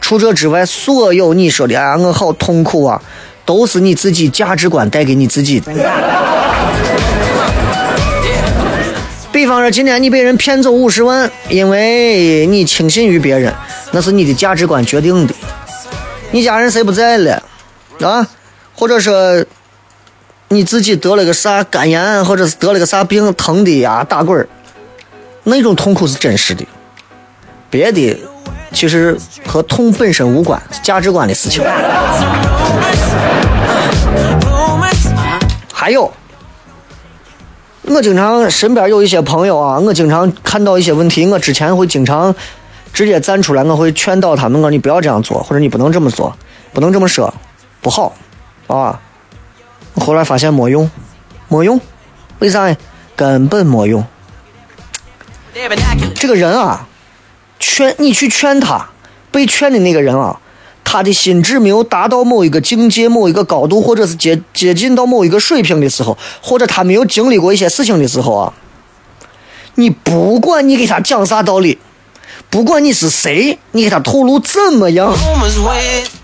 [0.00, 3.02] 除这之外，所有你说的“哎，我好痛苦啊”，
[3.44, 5.72] 都是你自己价值观带给你自己的。
[9.32, 13.52] 比方说，今天你被人骗走五十万，因为你轻信于别人，
[13.90, 15.34] 那是你的价值观决定的。
[16.30, 17.42] 你家人谁不在了
[17.98, 18.24] 啊？
[18.72, 19.44] 或者说。
[20.52, 24.46] 你自己得了个啥肝炎，或者是得了个啥病，疼的呀打滚儿，
[25.44, 26.64] 那种痛苦是真实的。
[27.70, 28.18] 别的
[28.70, 31.64] 其实和痛本身无关，价值观的事情。
[35.72, 36.12] 还有，
[37.84, 42.34] 我经常身边有一些朋友啊，我经常看到一些问题，我之前会经常
[42.92, 46.36] 直接站出来，我会劝导他们，我说你不要这样做，或者你不能这么做，
[46.74, 47.32] 不能这么说，
[47.80, 48.14] 不好，
[48.66, 49.00] 啊。
[49.94, 50.90] 后来发现没用，
[51.48, 51.80] 没用，
[52.38, 52.76] 为啥呀？
[53.14, 54.04] 根本没用。
[56.14, 56.86] 这个人啊，
[57.58, 58.88] 劝你去劝他，
[59.30, 60.40] 被劝的那个人啊，
[60.82, 68.52] 他的心智没有达到某一个境界、某一个高度，或者是接接近到某一个水平的时候，或者他没有经历过一些事情的时候啊，
[69.74, 71.78] 你不管你给他讲啥道理，
[72.48, 75.14] 不管你是谁，你给他透露怎么样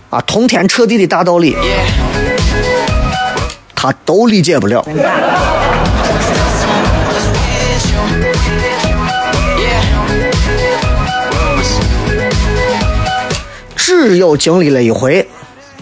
[0.09, 1.54] 啊，通天彻地的大道理。
[3.80, 4.84] 他都理解不了。
[13.76, 15.28] 只有经历了一回，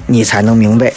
[0.05, 0.93] 你才能明白。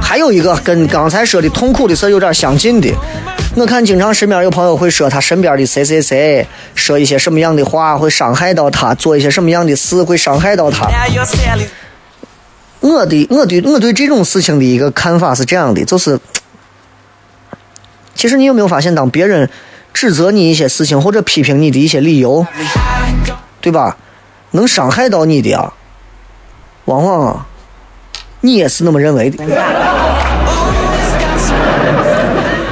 [0.00, 2.92] 还有一个跟刚才说的痛苦的事有点相近的。
[3.54, 10.88] 我看经常身边有朋友会说他身边的谁谁谁说一些什么样的话会伤害到他，做一些什么样的事会伤害到他。
[12.80, 16.18] 我的我对我对这种事情的一个看法是这样的，就是，
[18.14, 19.48] 其实你有没有发现，当别人
[19.92, 22.46] 指责你一些事情或者批评你的一些理由，
[23.60, 23.96] 对吧？
[24.52, 25.72] 能伤害到你的啊，
[26.86, 27.46] 往往啊，
[28.40, 29.44] 你也是那么认为的。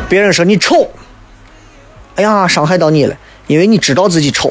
[0.08, 0.88] 别人说你丑，
[2.16, 3.16] 哎呀，伤害到你了，
[3.48, 4.50] 因为你知道自己丑。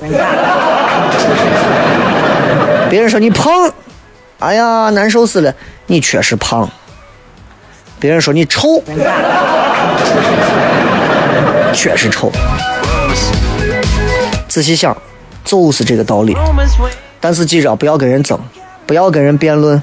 [2.89, 3.51] 别人说你胖，
[4.39, 5.53] 哎呀，难受死了，
[5.87, 6.69] 你确实胖。
[7.99, 8.83] 别人说你丑，
[11.73, 12.29] 确实丑。
[14.49, 14.95] 仔细想，
[15.45, 16.35] 就是这个道理。
[17.21, 18.37] 但是记着，不要跟人争，
[18.85, 19.81] 不要跟人辩论，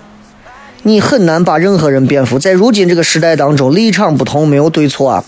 [0.83, 2.39] 你很难把任何人辩服。
[2.39, 5.25] 在如今这个时代当中，立场不同没有对错啊。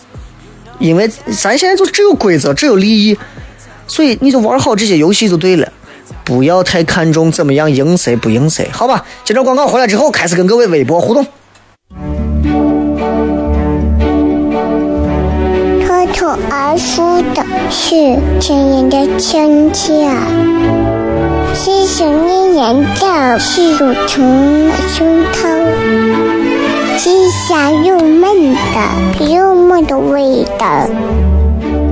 [0.79, 3.17] 因为咱现在就只有规则，只有利益，
[3.87, 5.73] 所以你就玩好这些游戏就对了，
[6.25, 9.05] 不要太看重怎么样赢谁不赢谁，好吧？
[9.25, 11.25] 接着广告回来之后，开始跟各位微博互动。
[15.87, 19.93] 脱脱而出的是亲人的亲切，
[21.55, 25.39] 是想念人的是乳虫的胸膛。
[26.99, 30.89] 吃下又闷的，又闷的味道。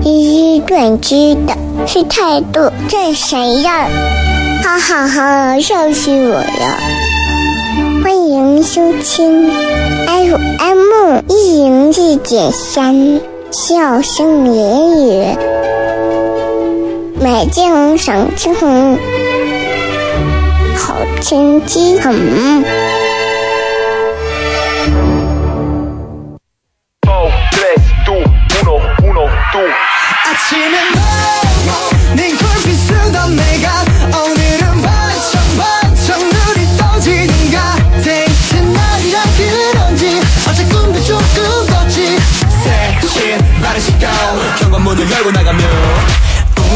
[0.02, 1.56] 一日断知的
[1.86, 3.88] 是态度，这谁呀？
[4.62, 6.78] 哈哈哈，笑死我了！
[8.02, 9.50] 欢迎收听
[10.06, 15.24] FM 一零四点三，笑声言语，
[17.20, 18.98] 美景赏青红，
[20.80, 21.60] 好清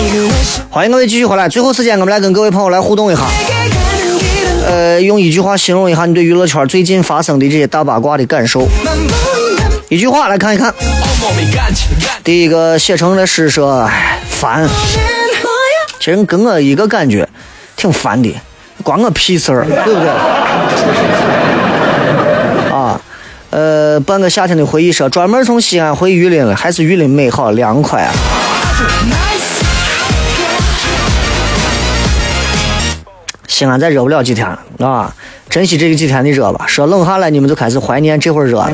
[0.07, 0.31] 嗯，
[0.71, 1.49] 欢迎各位继续回来。
[1.49, 3.23] 最后时间，我们来跟各位朋友来互动一下。
[4.67, 8.67] 呃，用一句话形容一下你对娱乐圈最近发生的这些大八卦的感受。
[9.89, 10.75] 一句话来看一看。
[12.23, 14.67] 第一个写成的诗说：“哎，烦。”
[16.01, 17.29] 其实跟我一个感觉，
[17.77, 18.35] 挺烦的，
[18.83, 20.09] 关我屁事儿，对不对？
[22.71, 23.01] 啊，
[23.51, 28.13] 呃，半个夏天的回忆说，专门从西安回榆林了，还是榆林美好凉快啊。
[33.47, 34.47] 西安再热不了几天
[34.79, 35.15] 啊，
[35.49, 36.65] 珍惜这个几天的热吧。
[36.67, 38.65] 说冷下来，你们就开始怀念这会儿热。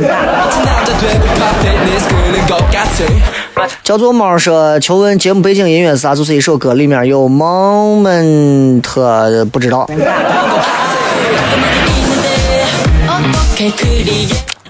[3.82, 6.14] 叫做猫说，求问节目背景音乐是啥？
[6.14, 8.80] 就是一首歌，里面有 moment，
[9.46, 9.88] 不知道。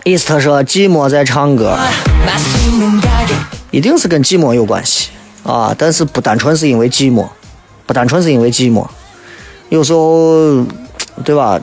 [0.05, 1.79] East 说寂寞在唱歌，
[3.71, 5.11] 一定是跟寂寞有关系
[5.45, 7.29] 啊，但是不单纯是因为寂寞，
[7.87, 8.85] 不单纯是因为寂寞。
[9.71, 10.67] 有时候，
[11.25, 11.59] 对吧？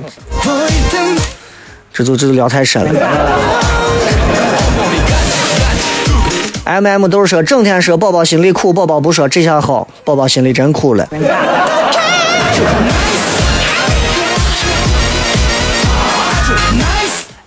[1.94, 2.90] 这就这就聊太深了。
[6.64, 11.06] M M 都说整天说宝宝心里苦，宝宝不说这下好，宝宝心里真苦了。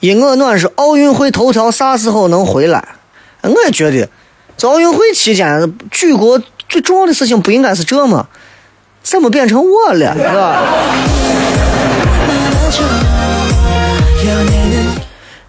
[0.01, 2.85] 因我暖是奥运会头条啥时候能回来？
[3.43, 4.07] 我也觉得，
[4.59, 6.39] 在奥运会期间举国
[6.69, 8.27] 最重要的事情不应该是这吗？
[9.11, 10.63] 怎么变成我了， 是吧？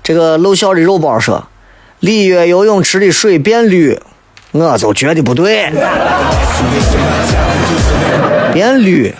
[0.01, 1.45] 这个露笑的肉包说
[2.01, 3.99] ：“里约游泳池的水变绿，
[4.51, 5.72] 我就觉得不对。
[8.51, 9.14] 变绿？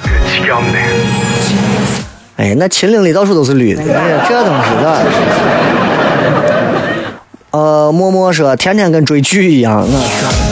[2.38, 5.06] 哎，那秦岭里到处都是绿的，哎，这东西的。
[7.52, 10.51] 呃，默默说，天天跟追剧一样，我。”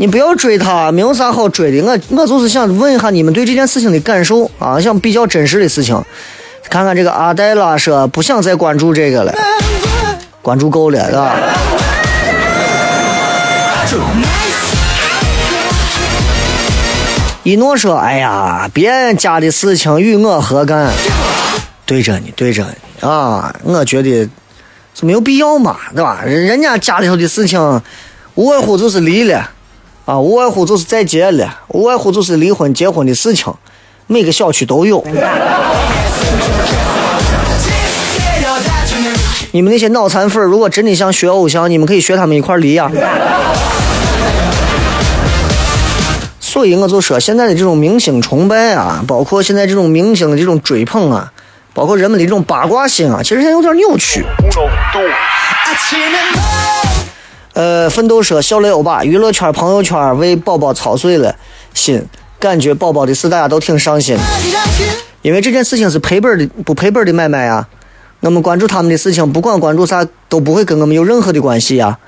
[0.00, 1.84] 你不要追他，没有啥好追的。
[1.84, 6.02] 我我就是想问一下你们对这件事情的感受啊，想比较真实的事情。
[6.70, 9.34] 看看这个阿黛拉说不想再关注这个了，
[10.40, 11.36] 关注够了，是吧？
[17.42, 20.90] 一诺说：“哎呀，别人家的事情与我何干？
[21.84, 23.54] 对着你，对着你啊！
[23.64, 24.26] 我觉得
[24.94, 26.22] 是没有必要嘛，对吧？
[26.24, 27.82] 人家家里头的事情，
[28.34, 29.46] 无外乎就是离了。”
[30.10, 33.54] 啊，无外乎就是再结了，无外乎就是离婚、结婚的事情，
[34.08, 35.06] 每个小区都有。
[39.52, 42.90] 你们那些脑残粉，如果真的想学偶像，你们可以学他们一块离呀。
[46.40, 51.30] 所以我就说，现在的这种明星崇拜啊，包括现在这种明星的这种追捧啊，
[51.72, 54.24] 包括人们的这种八卦心啊，其实现在有点扭曲。
[57.52, 61.34] 呃，奋斗社小雷欧巴，娱乐圈朋友圈为宝宝操碎了
[61.74, 62.04] 心，
[62.38, 64.16] 感觉宝宝的事大家都挺上心，
[65.22, 67.66] 因为这件事情是赔本的，不赔本的买卖呀。
[68.20, 71.98] 我们关注他们的事情，不管关注啥，都不会跟我们有任何的关系呀。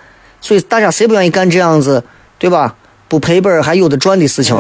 [0.40, 2.04] 所以大家谁不愿意干这样子，
[2.38, 2.74] 对吧？
[3.08, 4.56] 不赔本还有的赚的事情。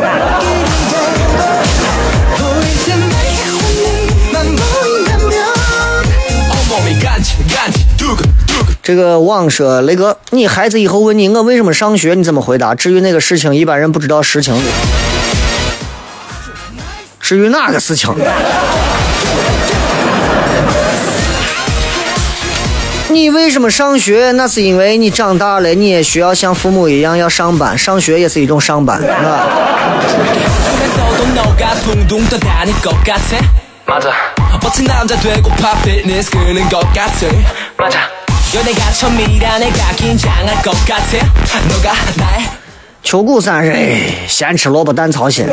[8.82, 12.74] 这个网说雷哥，你孩子以后问你我为什么上学，你怎么回答？
[12.74, 14.62] 至于那个事情，一般人不知道实情的。
[17.20, 18.12] 至于哪个事情？
[23.10, 24.32] 你为什么上学？
[24.32, 29.00] 那是因为你长大了，你也需要像父母一样要上班，上学也是一种上班，
[41.88, 41.96] 啊。
[43.02, 43.74] 秋谷三日，
[44.28, 45.46] 咸吃萝卜淡操心。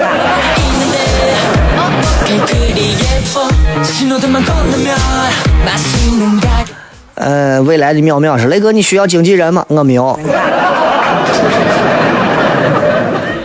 [7.16, 9.66] 呃，未来的淼淼说：“雷哥，你需要经纪人吗？
[9.70, 10.04] 我没有，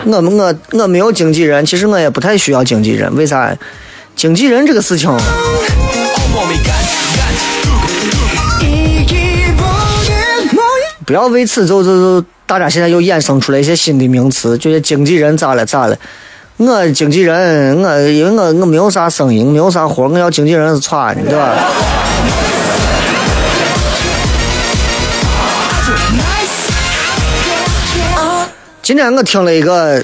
[0.05, 1.65] 我我我没有经纪人。
[1.65, 3.57] 其实我也不太需要经纪人，为啥？
[4.17, 5.09] 经纪人这个事情。”
[11.07, 15.97] 不要为此就就就，大家现在又衍生出来一些新的名词，就是经纪人咋了咋了？
[16.57, 21.57] 我经纪人，我因为我我没有啥生意，没有啥活，我要经纪人是错的，对吧？
[28.81, 30.03] 今天我听了一个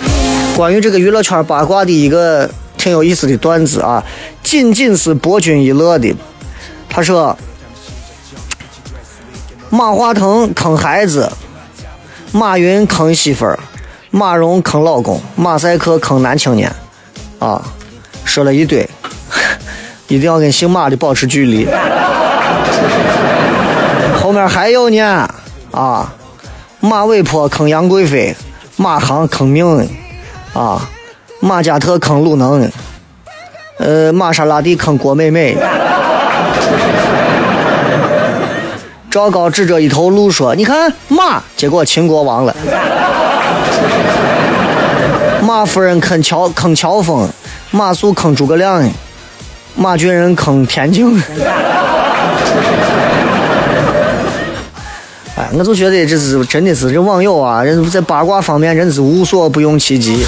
[0.55, 4.05] 关于这个娱乐圈八卦的一个挺有意思的段子啊，
[4.43, 6.15] 仅仅是博君一乐的。
[6.91, 7.35] 他说。
[9.73, 11.31] 马化腾坑孩子，
[12.33, 13.57] 马云坑媳妇儿，
[14.11, 16.75] 马蓉坑老公，马赛克坑男青年，
[17.39, 17.63] 啊，
[18.25, 18.89] 说了一堆，
[20.09, 21.69] 一定要跟姓马的保持距离。
[24.21, 25.33] 后面还有呢，
[25.71, 26.13] 啊，
[26.81, 28.35] 马尾坡坑杨贵妃，
[28.77, 29.89] 马航坑命，
[30.53, 30.89] 啊，
[31.39, 32.69] 马加特坑鲁能，
[33.79, 35.57] 呃，玛莎拉蒂坑郭美美。
[39.11, 42.55] 赵高指着一头鹿说：“你看马。”结果秦国亡了。
[45.43, 47.29] 马夫人坑乔坑乔峰，
[47.73, 48.89] 马谡坑诸葛亮，
[49.75, 51.21] 马俊仁坑田径。
[55.37, 60.25] 哎，我就觉得这是真的是这网友啊，人在八卦方面真是无所不用其极。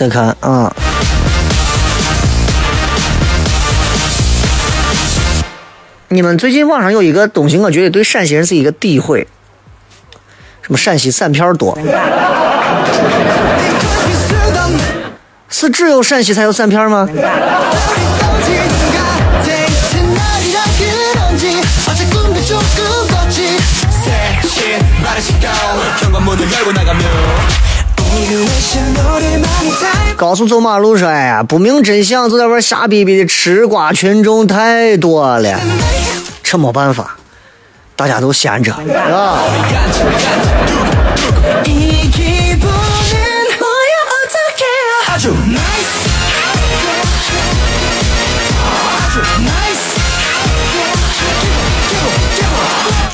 [0.00, 0.74] 再看啊，
[6.08, 9.28] 你们最近网上有一个东西，我觉得对陕西人是一个诋毁，
[10.62, 11.78] 什么陕西散片多，
[15.50, 17.06] 是只有陕西才有散片吗？
[30.16, 35.58] 高速走马路上，哎呀，不明真相就在玩瞎逼逼的吃瓜群众太多了，
[36.42, 37.16] 这没办法，
[37.96, 39.38] 大家都闲着啊。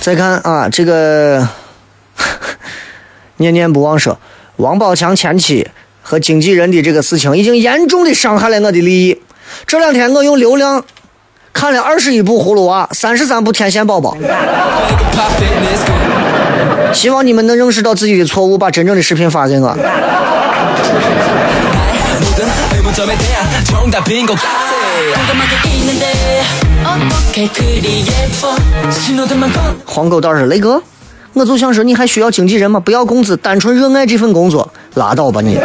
[0.01, 1.49] 再看啊，这个
[3.39, 4.19] 念念不忘说。
[4.57, 5.69] 王宝强前妻
[6.03, 9.21] 和经纪人的这个事情，已经严重的伤害了我的利益。
[9.67, 10.83] 这两天我用流量
[11.53, 14.15] 看了二十一部《葫芦娃》，三十三部《天线宝宝》。
[16.95, 19.77] 希望你们能认识到自己的错误，把真正的视频发给我。
[29.85, 30.83] 黄狗倒是雷哥。
[31.37, 32.81] 我就想说，你还需要经纪人吗？
[32.81, 35.59] 不要工资，单纯热爱这份工作，拉倒吧你。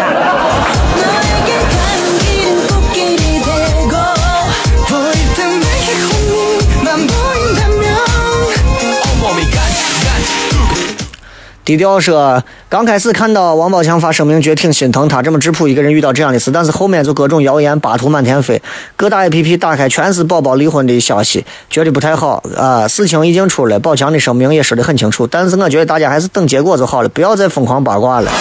[11.64, 18.62] 低调说，刚开始看到王宝强发声明，觉得挺心疼他这么质朴一个人遇到这样的事，但是后面就各种谣言巴图满天飞，
[18.96, 22.88] 各大 APP 打开全是宝宝离婚的消息，觉得不太好啊。
[22.88, 28.32] 事情已经出了，宝强的声明也说得很清楚，但是我觉得大家还是等结果就好了，不要再疯狂八卦了。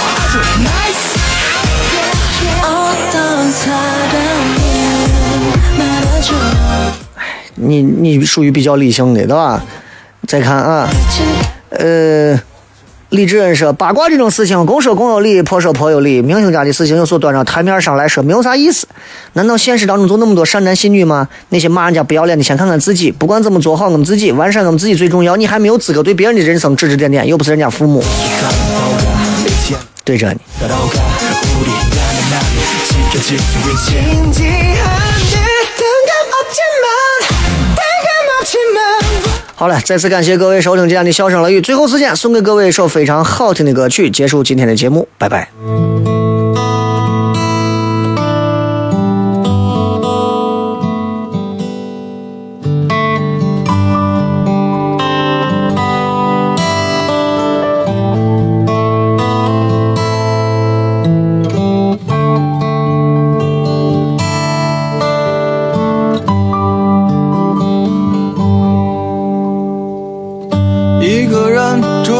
[7.56, 9.60] 你你属于比较理性的，对吧？
[10.28, 10.88] 再看啊，
[11.70, 12.40] 呃。
[13.10, 16.22] 李志恩说：“八卦这种事情，公说公有理，婆说婆有理。
[16.22, 18.86] 明星家的事情有所端着台面上来说，没有啥意思。
[19.32, 21.26] 难道现实当中就那么多善男信女吗？
[21.48, 23.10] 那些骂人家不要脸的，先看看自己。
[23.10, 25.34] 不管怎么做好我们自己，完善我们自己最重要。
[25.34, 28.00] 你还没有资格对别人的人生指指点点，又不是人家父母。
[30.04, 30.38] 对着你。”
[39.60, 41.60] 好了，再次感谢各位收听今天的笑声雷雨。
[41.60, 45.50] 最后时间送给各位一首非常好听的歌曲，结束今天的节目，拜拜。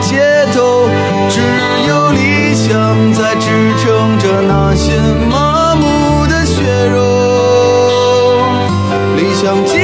[0.00, 0.88] 街头，
[1.28, 1.40] 只
[1.88, 3.46] 有理想在支
[3.82, 4.98] 撑着那些
[5.30, 6.98] 麻木的血肉。
[9.16, 9.79] 理想。